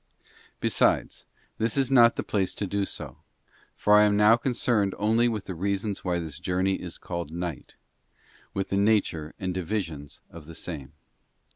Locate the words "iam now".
4.01-4.35